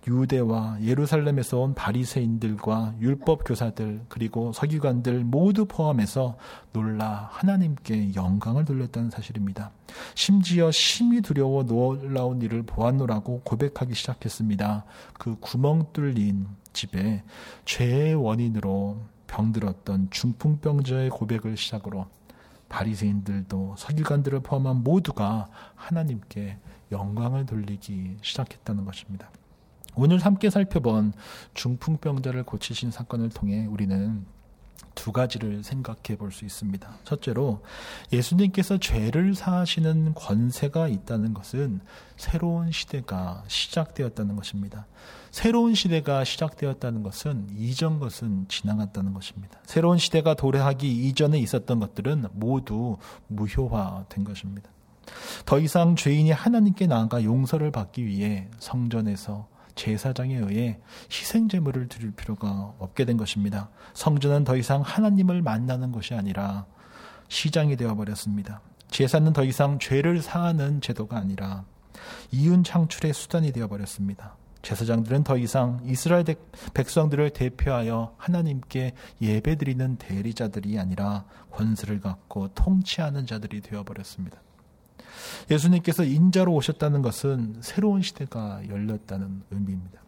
유대와 0.06 0.78
예루살렘에서 0.82 1.61
온 1.61 1.75
바리새인들과 1.75 2.94
율법 3.00 3.44
교사들 3.44 4.02
그리고 4.08 4.52
서기관들 4.52 5.25
모두 5.25 5.66
포함해서 5.66 6.37
놀라 6.73 7.28
하나님께 7.32 8.14
영광을 8.14 8.64
돌렸다는 8.64 9.11
사실입니다. 9.11 9.70
심지어 10.14 10.70
심히 10.70 11.20
두려워 11.20 11.64
놀라운 11.64 12.40
일을 12.42 12.62
보았노라고 12.62 13.42
고백하기 13.44 13.94
시작했습니다. 13.94 14.85
그 15.14 15.37
구멍 15.40 15.87
뚫린 15.92 16.47
집에 16.73 17.23
죄의 17.64 18.14
원인으로 18.14 18.99
병들었던 19.26 20.08
중풍병자의 20.11 21.11
고백을 21.11 21.56
시작으로 21.56 22.06
바리새인들도 22.68 23.76
서기관들을 23.78 24.40
포함한 24.40 24.82
모두가 24.82 25.49
하나님께 25.75 26.58
영광을 26.92 27.47
돌리기 27.47 28.18
시작했다는 28.23 28.85
것입니다. 28.85 29.30
오늘 30.00 30.21
함께 30.21 30.49
살펴본 30.49 31.12
중풍병자를 31.55 32.45
고치신 32.45 32.93
사건을 32.93 33.31
통해 33.31 33.67
우리는 33.67 34.25
두 34.95 35.11
가지를 35.11 35.64
생각해 35.64 36.17
볼 36.17 36.31
수 36.31 36.45
있습니다. 36.45 36.88
첫째로 37.02 37.64
예수님께서 38.12 38.78
죄를 38.78 39.35
사하시는 39.35 40.14
권세가 40.14 40.87
있다는 40.87 41.35
것은 41.35 41.81
새로운 42.17 42.71
시대가 42.71 43.43
시작되었다는 43.49 44.37
것입니다. 44.37 44.87
새로운 45.33 45.75
시대가 45.75 46.23
시작되었다는 46.23 47.02
것은 47.02 47.49
이전 47.59 47.99
것은 47.99 48.47
지나갔다는 48.47 49.14
것입니다. 49.14 49.59
새로운 49.67 49.99
시대가 49.99 50.35
도래하기 50.35 51.09
이전에 51.09 51.40
있었던 51.40 51.81
것들은 51.81 52.26
모두 52.35 52.99
무효화된 53.26 54.23
것입니다. 54.23 54.71
더 55.45 55.59
이상 55.59 55.97
죄인이 55.97 56.31
하나님께 56.31 56.87
나아가 56.87 57.25
용서를 57.25 57.73
받기 57.73 58.07
위해 58.07 58.49
성전에서 58.61 59.58
제사장에 59.78 60.37
의해 60.37 60.78
희생 61.11 61.49
제물을 61.49 61.88
드릴 61.88 62.11
필요가 62.11 62.75
없게 62.78 63.04
된 63.04 63.16
것입니다. 63.16 63.70
성전은 63.94 64.42
더 64.42 64.56
이상 64.56 64.82
하나님을 64.82 65.40
만나는 65.40 65.92
것이 65.92 66.14
아니라 66.14 66.66
시장이 67.28 67.76
되어 67.76 67.94
버렸습니다. 67.94 68.61
제사는 68.90 69.32
더 69.32 69.44
이상 69.44 69.78
죄를 69.78 70.20
사하는 70.20 70.80
제도가 70.80 71.16
아니라 71.16 71.64
이윤 72.32 72.64
창출의 72.64 73.14
수단이 73.14 73.52
되어 73.52 73.68
버렸습니다. 73.68 74.37
제사장들은 74.62 75.23
더 75.23 75.38
이상 75.38 75.80
이스라엘 75.85 76.25
백성들을 76.75 77.30
대표하여 77.30 78.14
하나님께 78.18 78.94
예배드리는 79.23 79.97
대리자들이 79.97 80.78
아니라 80.80 81.25
권세를 81.52 82.00
갖고 82.00 82.49
통치하는 82.49 83.26
자들이 83.26 83.61
되어 83.61 83.85
버렸습니다. 83.85 84.40
예수님께서 85.51 86.05
인자로 86.05 86.53
오셨다는 86.53 87.03
것은 87.03 87.57
새로운 87.61 88.03
시대가 88.03 88.61
열렸다는 88.69 89.43
의미입니다. 89.51 90.01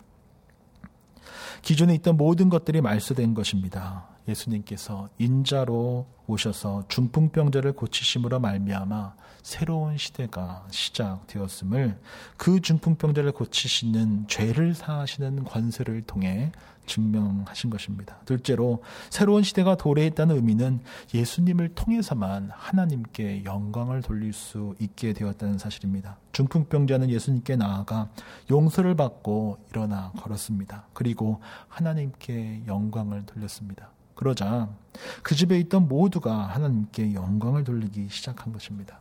기존에 1.63 1.95
있던 1.97 2.17
모든 2.17 2.49
것들이 2.49 2.81
말소된 2.81 3.35
것입니다. 3.35 4.09
예수님께서 4.29 5.09
인자로 5.19 6.07
오셔서 6.27 6.85
중풍병자를 6.89 7.73
고치심으로 7.73 8.41
말미암아 8.41 9.15
새로운 9.43 9.97
시대가 9.97 10.67
시작되었음을 10.71 11.99
그 12.37 12.61
중풍병자를 12.61 13.33
고치시는 13.33 14.27
죄를 14.29 14.75
사하시는 14.75 15.45
권세를 15.45 16.03
통해 16.03 16.53
증명하신 16.87 17.71
것입니다. 17.71 18.17
둘째로 18.25 18.83
새로운 19.11 19.43
시대가 19.43 19.77
도래했다는 19.77 20.35
의미는 20.35 20.81
예수님을 21.15 21.75
통해서만 21.75 22.51
하나님께 22.53 23.45
영광을 23.45 24.03
돌릴 24.03 24.33
수 24.33 24.75
있게 24.81 25.13
되었다는 25.13 25.59
사실입니다. 25.59 26.17
중풍병자는 26.33 27.11
예수님께 27.11 27.57
나아가 27.57 28.09
용서를 28.51 28.97
받고 28.97 29.59
일어나 29.71 30.13
걸었습니다. 30.17 30.87
그리고 30.93 31.41
하나님께 31.69 32.63
영광을 32.67 33.25
돌렸습니다. 33.25 33.91
그러자 34.15 34.69
그 35.23 35.35
집에 35.35 35.59
있던 35.61 35.89
모두가 35.89 36.35
하나님께 36.49 37.15
영광을 37.15 37.65
돌리기 37.65 38.09
시작한 38.11 38.53
것입니다. 38.53 39.01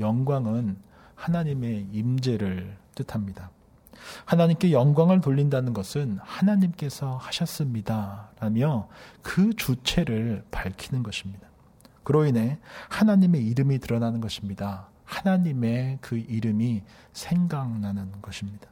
영광은 0.00 0.76
하나님의 1.14 1.88
임재를 1.92 2.76
뜻합니다. 2.94 3.50
하나님께 4.24 4.72
영광을 4.72 5.20
돌린다는 5.20 5.72
것은 5.72 6.18
하나님께서 6.22 7.16
하셨습니다. 7.16 8.30
라며 8.40 8.88
그 9.22 9.54
주체를 9.54 10.44
밝히는 10.50 11.02
것입니다. 11.02 11.48
그로 12.02 12.24
인해 12.24 12.58
하나님의 12.88 13.46
이름이 13.46 13.78
드러나는 13.78 14.20
것입니다. 14.20 14.88
하나님의 15.04 15.98
그 16.00 16.16
이름이 16.16 16.82
생각나는 17.12 18.10
것입니다. 18.22 18.68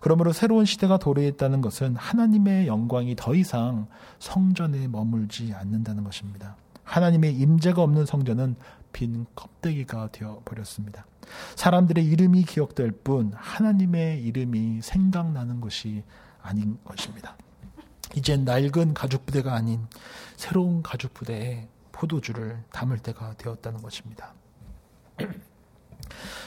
그러므로 0.00 0.32
새로운 0.32 0.64
시대가 0.64 0.98
도래했다는 0.98 1.60
것은 1.60 1.96
하나님의 1.96 2.66
영광이 2.66 3.16
더 3.16 3.34
이상 3.34 3.86
성전에 4.18 4.86
머물지 4.86 5.52
않는다는 5.54 6.04
것입니다. 6.04 6.56
하나님의 6.84 7.34
임재가 7.34 7.82
없는 7.82 8.06
성전은 8.06 8.56
빈 8.98 9.26
껍데기가 9.36 10.08
되어 10.10 10.42
버렸습니다. 10.44 11.06
사람들의 11.54 12.04
이름이 12.04 12.42
기억될 12.42 12.90
뿐 12.90 13.32
하나님의 13.32 14.24
이름이 14.24 14.82
생각나는 14.82 15.60
것이 15.60 16.02
아닌 16.42 16.76
것입니다. 16.84 17.36
이제 18.16 18.36
낡은 18.36 18.94
가죽 18.94 19.24
부대가 19.24 19.54
아닌 19.54 19.86
새로운 20.34 20.82
가죽 20.82 21.14
부대에 21.14 21.68
포도주를 21.92 22.64
담을 22.72 22.98
때가 22.98 23.34
되었다는 23.34 23.82
것입니다. 23.82 24.34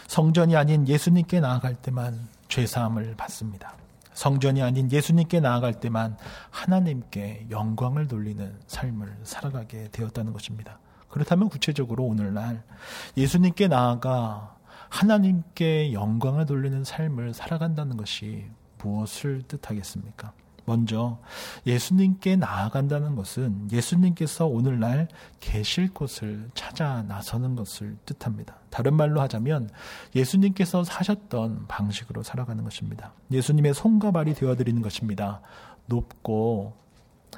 성전이 0.08 0.58
아닌 0.58 0.86
예수님께 0.86 1.40
나아갈 1.40 1.76
때만 1.76 2.28
죄사함을 2.50 3.16
받습니다. 3.16 3.78
성전이 4.14 4.62
아닌 4.62 4.92
예수님께 4.92 5.40
나아갈 5.40 5.80
때만 5.80 6.18
하나님께 6.50 7.48
영광을 7.50 8.10
돌리는 8.10 8.60
삶을 8.68 9.20
살아가게 9.24 9.88
되었다는 9.94 10.34
것입니다. 10.34 10.80
그렇다면 11.12 11.50
구체적으로 11.50 12.06
오늘날 12.06 12.64
예수님께 13.18 13.68
나아가 13.68 14.58
하나님께 14.90 15.94
영광을 15.94 16.46
돌리는 16.46 16.84
삶을 16.84 17.34
살아간다는 17.34 17.98
것이 17.98 18.46
무엇을 18.80 19.44
뜻하겠습니까? 19.44 20.34
먼저 20.66 21.20
예수님께 21.66 22.36
나아간다는 22.36 23.16
것은 23.16 23.70
예수님께서 23.72 24.46
오늘날 24.46 25.08
계실 25.40 25.92
곳을 25.94 26.50
찾아 26.54 27.04
나서는 27.04 27.56
것을 27.56 27.98
뜻합니다. 28.06 28.56
다른 28.70 28.96
말로 28.96 29.22
하자면 29.22 29.70
예수님께서 30.16 30.84
사셨던 30.84 31.68
방식으로 31.68 32.24
살아가는 32.24 32.64
것입니다. 32.64 33.14
예수님의 33.32 33.74
손과 33.74 34.12
발이 34.12 34.34
되어 34.36 34.56
드리는 34.56 34.82
것입니다. 34.82 35.42
높고 35.88 36.74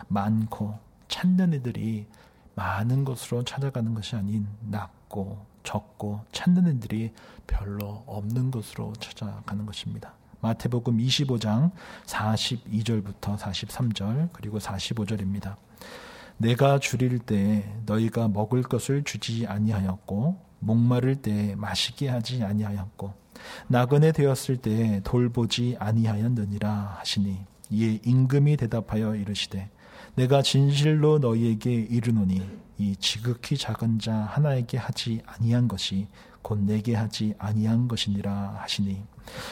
많고 0.08 0.78
찾는 1.08 1.54
이들이 1.54 2.08
많은 2.56 3.04
것으로 3.06 3.44
찾아가는 3.44 3.94
것이 3.94 4.16
아닌 4.16 4.48
낮고 4.62 5.46
적고 5.64 6.22
찾는 6.32 6.78
이들이 6.78 7.14
별로 7.48 8.04
없는 8.06 8.52
것으로 8.52 8.94
찾아가는 9.00 9.66
것입니다. 9.66 10.14
마태복음 10.42 10.98
25장 10.98 11.72
42절부터 12.06 13.38
43절 13.38 14.30
그리고 14.34 14.60
45절입니다. 14.60 15.56
내가 16.38 16.80
줄일 16.80 17.20
때 17.20 17.64
너희가 17.86 18.28
먹을 18.28 18.62
것을 18.62 19.04
주지 19.04 19.48
아니하였고 19.48 20.38
목마를 20.60 21.16
때 21.22 21.56
마시게 21.56 22.10
하지 22.10 22.44
아니하였고 22.44 23.14
나그네 23.68 24.12
되었을 24.12 24.58
때 24.58 25.02
돌보지 25.04 25.78
아니하였느니라 25.80 26.98
하시니 27.00 27.46
이에 27.70 28.00
임금이 28.04 28.58
대답하여 28.58 29.16
이르시되 29.16 29.70
내가 30.16 30.44
진실로 30.44 31.18
너희에게 31.18 31.74
이르노니 31.74 32.42
이 32.78 32.96
지극히 32.98 33.58
작은 33.58 34.00
자 34.00 34.14
하나에게 34.14 34.78
하지 34.78 35.22
아니한 35.26 35.68
것이 35.68 36.08
곧 36.44 36.60
내게 36.60 36.94
하지 36.94 37.34
아니한 37.40 37.88
것이니라 37.88 38.60
하시니 38.60 39.04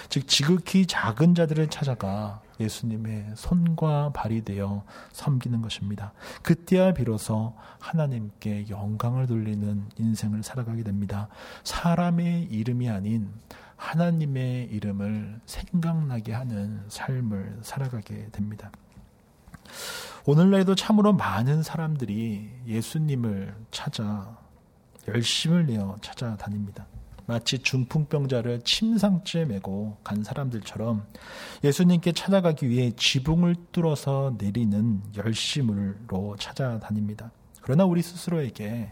즉 0.10 0.28
지극히 0.28 0.86
작은 0.86 1.34
자들을 1.34 1.70
찾아가 1.70 2.42
예수님의 2.60 3.32
손과 3.36 4.12
발이 4.14 4.44
되어 4.44 4.84
섬기는 5.14 5.64
것입니다. 5.64 6.14
그때야 6.44 6.94
비로소 6.94 7.56
하나님께 7.80 8.70
영광을 8.70 9.26
돌리는 9.26 9.90
인생을 9.98 10.44
살아가게 10.44 10.84
됩니다. 10.84 11.28
사람의 11.64 12.50
이름이 12.52 12.88
아닌 12.88 13.32
하나님의 13.78 14.66
이름을 14.66 15.40
생각나게 15.48 16.34
하는 16.34 16.84
삶을 16.88 17.62
살아가게 17.64 18.28
됩니다. 18.32 18.72
오늘날에도 20.26 20.76
참으로 20.76 21.14
많은 21.14 21.64
사람들이 21.64 22.50
예수님을 22.68 23.56
찾아 23.72 24.38
열심을 25.08 25.66
내어 25.66 25.96
찾아다닙니다. 26.02 26.86
마치 27.26 27.60
중풍병자를 27.60 28.62
침상째 28.62 29.46
메고 29.46 29.98
간 30.04 30.24
사람들처럼 30.24 31.08
예수님께 31.64 32.12
찾아가기 32.12 32.70
위해 32.70 32.92
지붕을 32.96 33.56
뚫어서 33.72 34.36
내리는 34.38 35.02
열심으로 35.16 36.36
찾아다닙니다. 36.38 37.32
그러나 37.62 37.86
우리 37.86 38.02
스스로에게 38.02 38.92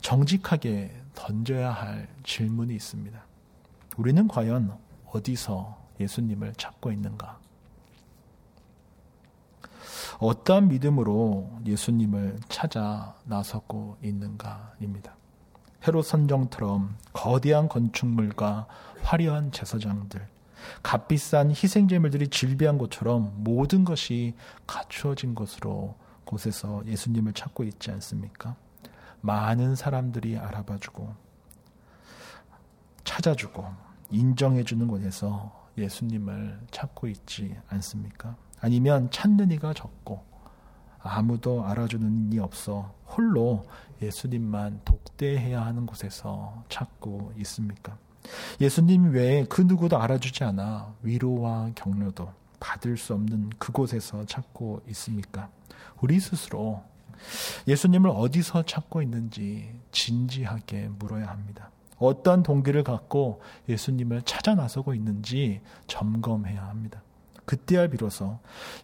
정직하게 0.00 0.94
던져야 1.14 1.70
할 1.70 2.08
질문이 2.22 2.74
있습니다. 2.74 3.20
우리는 3.98 4.28
과연 4.28 4.78
어디서 5.06 5.76
예수님을 5.98 6.54
찾고 6.56 6.92
있는가? 6.92 7.38
어떠한 10.20 10.68
믿음으로 10.68 11.50
예수님을 11.64 12.40
찾아 12.50 13.16
나서고 13.24 13.96
있는가입니다. 14.02 15.16
헤롯 15.86 16.04
선정처럼 16.04 16.94
거대한 17.14 17.70
건축물과 17.70 18.66
화려한 19.00 19.50
제사장들, 19.50 20.28
값비싼 20.82 21.50
희생제물들이 21.50 22.28
질비한 22.28 22.76
것처럼 22.76 23.32
모든 23.38 23.84
것이 23.84 24.34
갖추어진 24.66 25.34
것으로 25.34 25.94
곳에서 26.26 26.82
예수님을 26.86 27.32
찾고 27.32 27.64
있지 27.64 27.90
않습니까? 27.90 28.56
많은 29.22 29.74
사람들이 29.74 30.36
알아봐주고 30.36 31.14
찾아주고 33.04 33.64
인정해주는 34.10 34.86
곳에서 34.86 35.66
예수님을 35.78 36.60
찾고 36.70 37.08
있지 37.08 37.56
않습니까? 37.68 38.36
아니면 38.60 39.10
찾는 39.10 39.50
이가 39.50 39.74
적고 39.74 40.22
아무도 40.98 41.64
알아주는 41.64 42.32
이 42.32 42.38
없어 42.38 42.94
홀로 43.06 43.66
예수님만 44.02 44.82
독대해야 44.84 45.64
하는 45.64 45.86
곳에서 45.86 46.64
찾고 46.68 47.32
있습니까? 47.38 47.96
예수님 48.60 49.12
외에 49.12 49.44
그 49.44 49.62
누구도 49.62 49.98
알아주지 49.98 50.44
않아 50.44 50.94
위로와 51.02 51.70
격려도 51.74 52.32
받을 52.60 52.96
수 52.96 53.14
없는 53.14 53.50
그곳에서 53.58 54.26
찾고 54.26 54.82
있습니까? 54.88 55.48
우리 56.02 56.20
스스로 56.20 56.82
예수님을 57.66 58.10
어디서 58.10 58.64
찾고 58.64 59.02
있는지 59.02 59.80
진지하게 59.92 60.90
물어야 60.98 61.28
합니다. 61.28 61.70
어떤 61.98 62.42
동기를 62.42 62.82
갖고 62.82 63.42
예수님을 63.68 64.22
찾아 64.22 64.54
나서고 64.54 64.94
있는지 64.94 65.60
점검해야 65.86 66.66
합니다. 66.66 67.02
그때야 67.50 67.88
비로소 67.88 68.38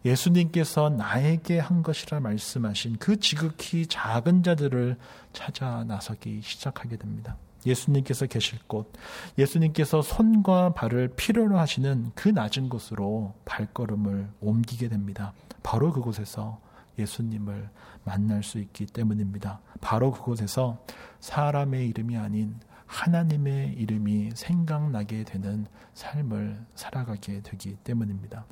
예수님께서 0.05 0.91
나에게 0.91 1.61
한 1.61 1.85
것이라 1.85 2.19
말씀하신 2.19 2.97
그 2.99 3.21
지극히 3.21 3.87
작은 3.87 4.43
자들을 4.43 4.97
찾아 5.33 5.85
나서기 5.85 6.41
시작하게 6.43 6.97
됩니다. 6.97 7.37
예수님께서 7.65 8.27
계실 8.27 8.59
곳, 8.67 8.93
예수님께서 9.39 10.03
손과 10.03 10.75
발을 10.75 11.13
필요로 11.15 11.57
하시는 11.57 12.11
그 12.17 12.29
낮은 12.29 12.69
곳으로 12.69 13.35
발걸음을 13.45 14.31
옮기게 14.41 14.89
됩니다. 14.89 15.33
바로 15.63 15.93
그곳에서 15.93 16.61
예수님을 16.99 17.71
만날 18.03 18.43
수 18.43 18.59
있기 18.59 18.87
때문입니다. 18.87 19.61
바로 19.81 20.11
그곳에서 20.11 20.85
사람의 21.21 21.89
이름이 21.89 22.17
아닌 22.17 22.57
하나님의 22.87 23.75
이름이 23.75 24.31
생각나게 24.35 25.25
되는 25.25 25.67
삶을 25.95 26.65
살아가게 26.75 27.43
되기 27.43 27.77
때문입니다. 27.77 28.47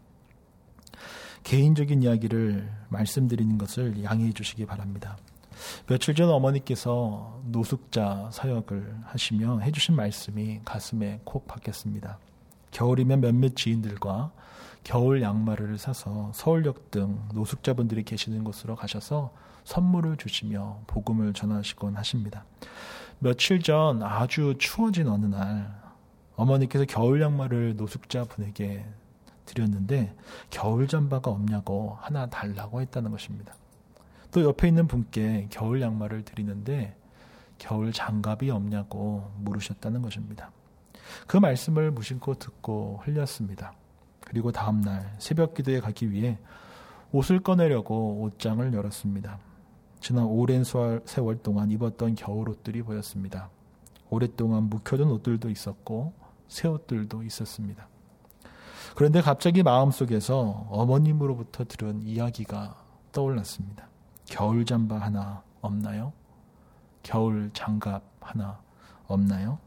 개인적인 1.42 2.02
이야기를 2.02 2.70
말씀드리는 2.88 3.58
것을 3.58 4.02
양해해 4.02 4.32
주시기 4.32 4.66
바랍니다. 4.66 5.16
며칠 5.86 6.14
전 6.14 6.30
어머니께서 6.30 7.40
노숙자 7.44 8.30
사역을 8.32 9.02
하시며 9.04 9.60
해주신 9.60 9.94
말씀이 9.94 10.60
가슴에 10.64 11.20
콕 11.24 11.46
박혔습니다. 11.46 12.18
겨울이면 12.70 13.20
몇몇 13.20 13.54
지인들과 13.54 14.32
겨울 14.82 15.22
양말을 15.22 15.78
사서 15.78 16.32
서울역 16.34 16.90
등 16.90 17.20
노숙자분들이 17.32 18.02
계시는 18.02 18.44
곳으로 18.44 18.74
가셔서 18.76 19.32
선물을 19.64 20.18
주시며 20.18 20.82
복음을 20.86 21.32
전하시곤 21.32 21.96
하십니다. 21.96 22.44
며칠 23.18 23.62
전 23.62 24.02
아주 24.02 24.54
추워진 24.58 25.08
어느 25.08 25.26
날 25.26 25.82
어머니께서 26.36 26.84
겨울 26.84 27.20
양말을 27.20 27.76
노숙자 27.76 28.24
분에게 28.24 28.84
드렸는데 29.46 30.14
겨울 30.50 30.88
잠바가 30.88 31.30
없냐고 31.30 31.96
하나 32.00 32.26
달라고 32.26 32.80
했다는 32.80 33.10
것입니다. 33.10 33.54
또 34.30 34.42
옆에 34.42 34.68
있는 34.68 34.88
분께 34.88 35.46
겨울 35.50 35.80
양말을 35.80 36.24
드리는데 36.24 36.96
겨울 37.58 37.92
장갑이 37.92 38.50
없냐고 38.50 39.30
물으셨다는 39.38 40.02
것입니다. 40.02 40.50
그 41.26 41.36
말씀을 41.36 41.92
무심코 41.92 42.34
듣고 42.34 43.00
흘렸습니다. 43.04 43.74
그리고 44.20 44.50
다음날 44.50 45.14
새벽 45.18 45.54
기도에 45.54 45.80
가기 45.80 46.10
위해 46.10 46.38
옷을 47.12 47.40
꺼내려고 47.40 48.22
옷장을 48.22 48.72
열었습니다. 48.72 49.38
지난 50.04 50.26
오랜 50.26 50.64
세월 50.64 51.38
동안 51.42 51.70
입었던 51.70 52.14
겨울 52.14 52.50
옷들이 52.50 52.82
보였습니다. 52.82 53.48
오랫동안 54.10 54.64
묵혀둔 54.64 55.10
옷들도 55.10 55.48
있었고 55.48 56.12
새 56.46 56.68
옷들도 56.68 57.22
있었습니다. 57.22 57.88
그런데 58.94 59.22
갑자기 59.22 59.62
마음속에서 59.62 60.66
어머님으로부터 60.68 61.64
들은 61.64 62.02
이야기가 62.02 62.76
떠올랐습니다. 63.12 63.88
겨울 64.26 64.66
잠바 64.66 64.98
하나 64.98 65.42
없나요? 65.62 66.12
겨울 67.02 67.50
장갑 67.54 68.02
하나 68.20 68.60
없나요? 69.06 69.58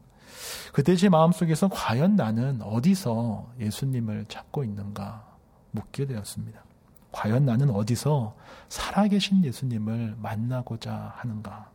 그때 0.72 0.94
제 0.94 1.08
마음속에서 1.08 1.66
과연 1.66 2.14
나는 2.14 2.62
어디서 2.62 3.54
예수님을 3.58 4.26
찾고 4.28 4.62
있는가 4.62 5.36
묻게 5.72 6.06
되었습니다. 6.06 6.67
과연 7.12 7.46
나는 7.46 7.70
어디서 7.70 8.36
살아계신 8.68 9.44
예수님을 9.44 10.16
만나고자 10.18 11.14
하는가? 11.16 11.70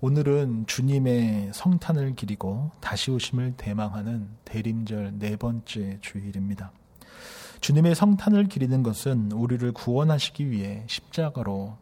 오늘은 0.00 0.66
주님의 0.66 1.52
성탄을 1.54 2.16
기리고 2.16 2.72
다시 2.80 3.10
오심을 3.10 3.54
대망하는 3.56 4.28
대림절 4.44 5.18
네 5.18 5.36
번째 5.36 5.98
주일입니다. 6.00 6.72
주님의 7.60 7.94
성탄을 7.94 8.48
기리는 8.48 8.82
것은 8.82 9.30
우리를 9.30 9.70
구원하시기 9.72 10.50
위해 10.50 10.82
십자가로 10.88 11.78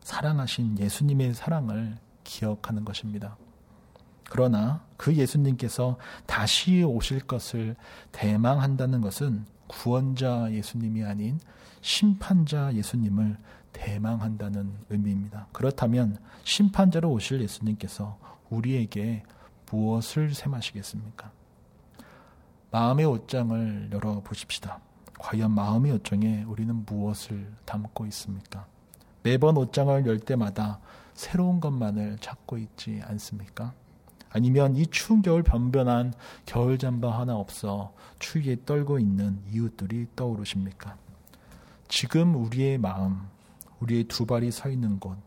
사랑하신 0.00 0.80
예수님의 0.80 1.34
사랑을 1.34 1.96
기억하는 2.24 2.84
것입니다. 2.84 3.36
그러나 4.28 4.82
그 4.96 5.14
예수님께서 5.14 5.98
다시 6.26 6.82
오실 6.82 7.20
것을 7.20 7.76
대망한다는 8.10 9.00
것은 9.00 9.44
구원자 9.72 10.52
예수님이 10.52 11.02
아닌 11.02 11.40
심판자 11.80 12.74
예수님을 12.74 13.38
대망한다는 13.72 14.72
의미입니다. 14.90 15.48
그렇다면 15.52 16.18
심판자로 16.44 17.10
오실 17.10 17.40
예수님께서 17.40 18.18
우리에게 18.50 19.24
무엇을 19.70 20.34
셈하시겠습니까? 20.34 21.32
마음의 22.70 23.06
옷장을 23.06 23.90
열어 23.92 24.20
보십시다. 24.20 24.80
과연 25.18 25.52
마음의 25.52 25.92
요청에 25.92 26.42
우리는 26.44 26.84
무엇을 26.84 27.52
담고 27.64 28.06
있습니까? 28.06 28.66
매번 29.22 29.56
옷장을 29.56 30.06
열 30.06 30.18
때마다 30.18 30.80
새로운 31.14 31.60
것만을 31.60 32.18
찾고 32.18 32.58
있지 32.58 33.00
않습니까? 33.04 33.72
아니면 34.32 34.76
이 34.76 34.86
추운 34.86 35.22
겨울 35.22 35.42
변변한 35.42 36.14
겨울 36.46 36.78
잠바 36.78 37.10
하나 37.10 37.36
없어 37.36 37.92
추위에 38.18 38.56
떨고 38.64 38.98
있는 38.98 39.38
이웃들이 39.52 40.08
떠오르십니까? 40.16 40.96
지금 41.88 42.34
우리의 42.36 42.78
마음, 42.78 43.20
우리의 43.80 44.04
두 44.04 44.24
발이 44.24 44.50
서 44.50 44.70
있는 44.70 44.98
곳, 44.98 45.18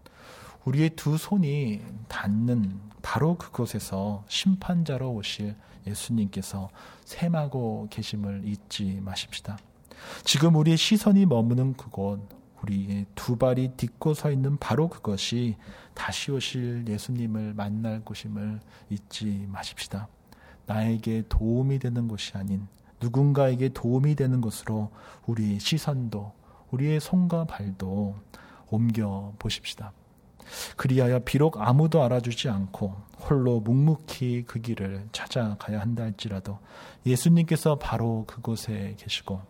우리의 0.65 0.91
두 0.91 1.17
손이 1.17 1.81
닿는 2.07 2.79
바로 3.03 3.37
그곳에서 3.37 4.23
심판자로 4.27 5.11
오실 5.13 5.55
예수님께서 5.85 6.69
샘하고 7.03 7.87
계심을 7.91 8.41
잊지 8.45 8.99
마십시다. 9.03 9.59
지금 10.23 10.55
우리의 10.55 10.77
시선이 10.77 11.27
머무는 11.27 11.73
그곳, 11.73 12.19
우리의 12.65 13.05
두 13.13 13.37
발이 13.37 13.73
딛고 13.77 14.15
서 14.15 14.31
있는 14.31 14.57
바로 14.57 14.89
그것이 14.89 15.55
다시 15.93 16.31
오실 16.31 16.85
예수님을 16.87 17.53
만날 17.53 18.01
곳임을 18.03 18.59
잊지 18.89 19.45
마십시다. 19.49 20.07
나에게 20.65 21.23
도움이 21.29 21.79
되는 21.79 22.07
곳이 22.07 22.35
아닌 22.35 22.67
누군가에게 23.01 23.69
도움이 23.69 24.15
되는 24.15 24.41
곳으로 24.41 24.91
우리의 25.27 25.59
시선도 25.59 26.33
우리의 26.71 26.99
손과 26.99 27.45
발도 27.45 28.15
옮겨 28.69 29.33
보십시다. 29.37 29.93
그리하여 30.75 31.19
비록 31.19 31.59
아무도 31.59 32.03
알아주지 32.03 32.49
않고 32.49 32.95
홀로 33.19 33.59
묵묵히 33.59 34.43
그 34.47 34.59
길을 34.59 35.07
찾아가야 35.11 35.81
한다 35.81 36.03
할지라도 36.03 36.59
예수님께서 37.05 37.77
바로 37.77 38.25
그곳에 38.27 38.95
계시고 38.97 39.41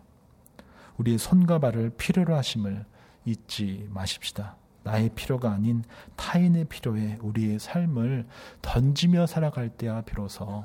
우리의 0.98 1.18
손과 1.18 1.58
발을 1.58 1.90
필요로 1.90 2.34
하심을 2.34 2.84
잊지 3.26 3.88
마십시다. 3.90 4.56
나의 4.84 5.10
필요가 5.10 5.50
아닌 5.50 5.82
타인의 6.14 6.66
필요에 6.66 7.18
우리의 7.20 7.58
삶을 7.58 8.26
던지며 8.62 9.26
살아갈 9.26 9.68
때야 9.68 10.00
비로소 10.02 10.64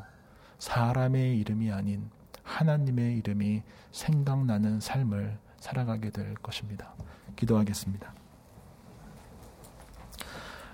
사람의 0.60 1.40
이름이 1.40 1.72
아닌 1.72 2.10
하나님의 2.44 3.18
이름이 3.18 3.64
생각나는 3.92 4.80
삶을 4.80 5.40
살아가게 5.60 6.12
될 6.12 6.36
것입니다. 6.36 6.94
기도하겠습니다. 7.36 8.14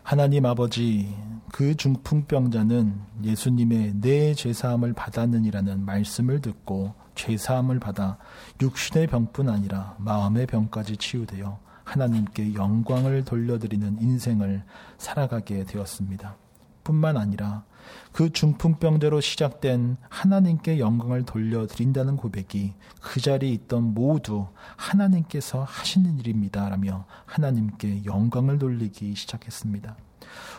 하나님 0.04 0.46
아버지, 0.46 1.14
그 1.52 1.76
중풍병자는 1.76 3.02
예수님의 3.24 3.96
내 3.96 4.34
죄사함을 4.34 4.94
받았느니라는 4.94 5.86
말씀을 5.86 6.42
듣고 6.42 6.94
죄사함을 7.16 7.80
받아 7.80 8.18
육신의 8.62 9.08
병뿐 9.08 9.50
아니라 9.50 9.96
마음의 10.00 10.48
병까지 10.48 10.98
치유되어 10.98 11.60
하나님께 11.88 12.54
영광을 12.54 13.24
돌려드리는 13.24 14.02
인생을 14.02 14.64
살아가게 14.98 15.64
되었습니다. 15.64 16.36
뿐만 16.84 17.16
아니라 17.16 17.64
그 18.12 18.30
중풍병자로 18.30 19.22
시작된 19.22 19.96
하나님께 20.10 20.80
영광을 20.80 21.24
돌려드린다는 21.24 22.18
고백이 22.18 22.74
그 23.02 23.22
자리에 23.22 23.50
있던 23.52 23.94
모두 23.94 24.48
하나님께서 24.76 25.64
하시는 25.64 26.20
일입니다라며 26.20 27.06
하나님께 27.26 28.04
영광을 28.04 28.60
돌리기 28.60 29.16
시작했습니다. 29.16 29.96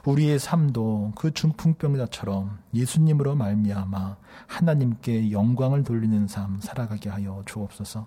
우리의 0.04 0.38
삶도 0.38 1.12
그 1.16 1.33
중풍병자처럼 1.33 2.59
예수님으로 2.74 3.35
말미암아 3.35 4.16
하나님께 4.46 5.31
영광을 5.31 5.85
돌리는 5.85 6.26
삶 6.28 6.61
살아가게 6.61 7.11
하여 7.11 7.42
주옵소서. 7.46 8.07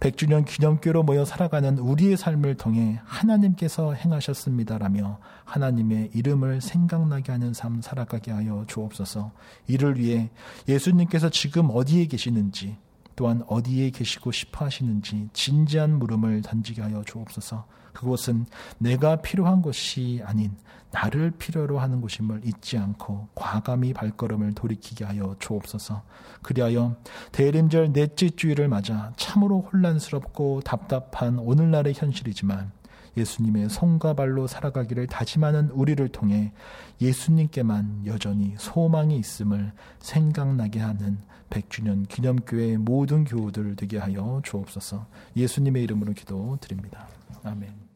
100주년 0.00 0.44
기념교로 0.44 1.02
모여 1.02 1.24
살아가는 1.24 1.78
우리의 1.78 2.16
삶을 2.16 2.56
통해 2.56 3.00
하나님께서 3.04 3.94
행하셨습니다라며 3.94 5.18
하나님의 5.44 6.10
이름을 6.14 6.60
생각나게 6.60 7.32
하는 7.32 7.54
삶 7.54 7.80
살아가게 7.80 8.30
하여 8.32 8.64
주옵소서. 8.66 9.32
이를 9.66 9.98
위해 9.98 10.30
예수님께서 10.68 11.30
지금 11.30 11.70
어디에 11.72 12.06
계시는지 12.06 12.76
또한 13.18 13.42
어디에 13.48 13.90
계시고 13.90 14.30
싶어 14.30 14.66
하시는지 14.66 15.28
진지한 15.32 15.98
물음을 15.98 16.40
던지게 16.42 16.82
하여 16.82 17.02
주옵소서. 17.04 17.66
그곳은 17.92 18.46
내가 18.78 19.16
필요한 19.16 19.60
것이 19.60 20.22
아닌 20.24 20.52
나를 20.92 21.32
필요로 21.32 21.80
하는 21.80 22.00
곳임을 22.00 22.42
잊지 22.44 22.78
않고 22.78 23.26
과감히 23.34 23.92
발걸음을 23.92 24.54
돌이키게 24.54 25.04
하여 25.04 25.34
주옵소서. 25.40 26.04
그리하여 26.42 26.94
대림절 27.32 27.92
넷째 27.92 28.30
주일을 28.30 28.68
맞아 28.68 29.12
참으로 29.16 29.62
혼란스럽고 29.62 30.60
답답한 30.60 31.40
오늘날의 31.40 31.94
현실이지만 31.96 32.70
예수님의 33.16 33.68
손과 33.68 34.14
발로 34.14 34.46
살아가기를 34.46 35.08
다짐하는 35.08 35.70
우리를 35.70 36.06
통해 36.10 36.52
예수님께만 37.00 38.06
여전히 38.06 38.54
소망이 38.58 39.18
있음을 39.18 39.72
생각나게 39.98 40.78
하는 40.78 41.18
100주년 41.50 42.06
기념교회 42.08 42.76
모든 42.76 43.24
교우들 43.24 43.76
되게 43.76 43.98
하여 43.98 44.40
주옵소서. 44.44 45.06
예수님의 45.36 45.82
이름으로 45.84 46.12
기도드립니다. 46.12 47.08
아멘. 47.42 47.87